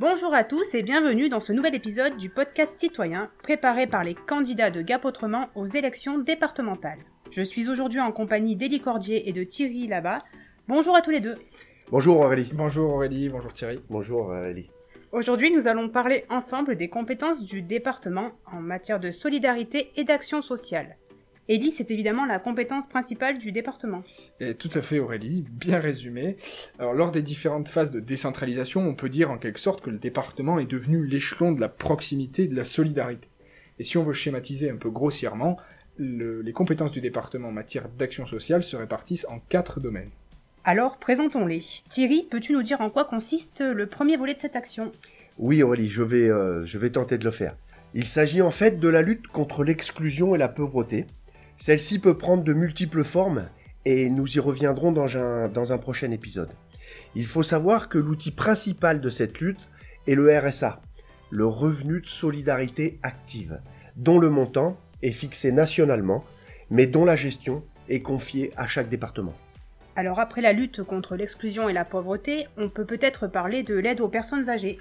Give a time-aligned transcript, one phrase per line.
[0.00, 4.16] Bonjour à tous et bienvenue dans ce nouvel épisode du podcast citoyen préparé par les
[4.16, 6.98] candidats de Gap Autrement aux élections départementales.
[7.30, 10.24] Je suis aujourd'hui en compagnie d'Élie Cordier et de Thierry Labat.
[10.66, 11.36] Bonjour à tous les deux.
[11.92, 12.50] Bonjour Aurélie.
[12.52, 13.80] Bonjour Aurélie, bonjour Thierry.
[13.88, 14.68] Bonjour Aurélie.
[15.12, 20.42] Aujourd'hui, nous allons parler ensemble des compétences du département en matière de solidarité et d'action
[20.42, 20.96] sociale.
[21.48, 24.02] Élie, c'est évidemment la compétence principale du département.
[24.40, 26.36] Et tout à fait Aurélie, bien résumé.
[26.78, 29.98] Alors lors des différentes phases de décentralisation, on peut dire en quelque sorte que le
[29.98, 33.28] département est devenu l'échelon de la proximité et de la solidarité.
[33.78, 35.58] Et si on veut schématiser un peu grossièrement,
[35.98, 40.10] les compétences du département en matière d'action sociale se répartissent en quatre domaines.
[40.64, 41.62] Alors, présentons-les.
[41.88, 44.92] Thierry, peux-tu nous dire en quoi consiste le premier volet de cette action?
[45.36, 47.56] Oui Aurélie, je vais, euh, je vais tenter de le faire.
[47.92, 51.06] Il s'agit en fait de la lutte contre l'exclusion et la pauvreté,
[51.56, 53.48] celle-ci peut prendre de multiples formes
[53.84, 56.50] et nous y reviendrons dans un, prochain épisode.
[57.14, 59.68] Il faut savoir que l'outil principal de cette lutte
[60.06, 60.80] est le RSA,
[61.30, 63.60] le revenu de solidarité active,
[63.96, 66.24] dont le montant est fixé nationalement,
[66.70, 69.34] mais dont la gestion est confiée à chaque département.
[69.96, 74.00] Alors après la lutte contre l'exclusion et la pauvreté, on peut peut-être parler de l'aide
[74.00, 74.78] aux personnes âgées.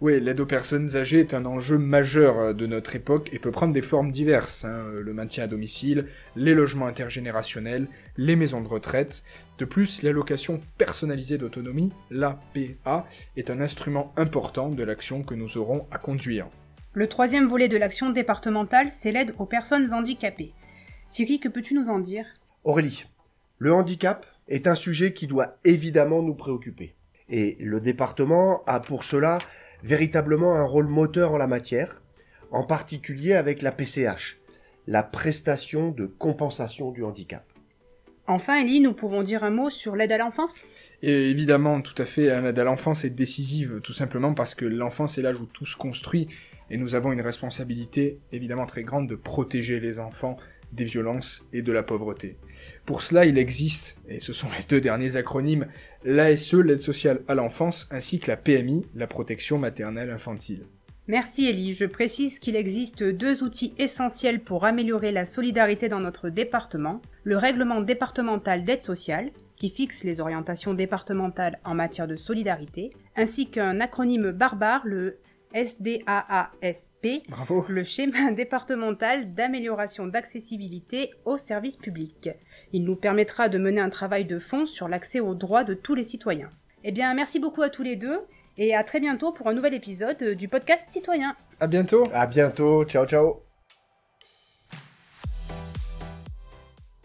[0.00, 3.50] Oui, l'aide aux personnes âgées est un enjeu majeur euh, de notre époque et peut
[3.50, 4.64] prendre des formes diverses.
[4.64, 4.86] Hein.
[4.94, 6.06] Le maintien à domicile,
[6.36, 9.24] les logements intergénérationnels, les maisons de retraite.
[9.58, 13.06] De plus, l'allocation personnalisée d'autonomie, l'APA,
[13.36, 16.48] est un instrument important de l'action que nous aurons à conduire.
[16.94, 20.54] Le troisième volet de l'action départementale, c'est l'aide aux personnes handicapées.
[21.10, 22.24] Thierry, que peux-tu nous en dire?
[22.64, 23.04] Aurélie,
[23.58, 26.94] le handicap est un sujet qui doit évidemment nous préoccuper.
[27.28, 29.38] Et le département a pour cela
[29.82, 32.00] véritablement un rôle moteur en la matière,
[32.50, 34.38] en particulier avec la PCH,
[34.86, 37.44] la prestation de compensation du handicap.
[38.26, 40.64] Enfin, Elie, nous pouvons dire un mot sur l'aide à l'enfance?
[41.02, 45.18] Et évidemment, tout à fait, l'aide à l'enfance est décisive, tout simplement parce que l'enfance
[45.18, 46.28] est l'âge où tout se construit,
[46.70, 50.36] et nous avons une responsabilité évidemment très grande de protéger les enfants
[50.72, 52.36] des violences et de la pauvreté.
[52.86, 55.66] Pour cela, il existe, et ce sont les deux derniers acronymes,
[56.04, 60.64] l'ASE, l'aide sociale à l'enfance, ainsi que la PMI, la protection maternelle infantile.
[61.06, 61.74] Merci Elie.
[61.74, 67.02] Je précise qu'il existe deux outils essentiels pour améliorer la solidarité dans notre département.
[67.24, 73.50] Le règlement départemental d'aide sociale, qui fixe les orientations départementales en matière de solidarité, ainsi
[73.50, 75.18] qu'un acronyme barbare, le
[75.54, 77.26] SDAASP,
[77.68, 82.30] le schéma départemental d'amélioration d'accessibilité aux services publics.
[82.72, 85.94] Il nous permettra de mener un travail de fond sur l'accès aux droits de tous
[85.94, 86.50] les citoyens.
[86.84, 88.20] Eh bien, merci beaucoup à tous les deux
[88.56, 91.34] et à très bientôt pour un nouvel épisode du podcast citoyen.
[91.58, 92.04] À bientôt.
[92.12, 92.84] À bientôt.
[92.84, 93.49] Ciao, ciao.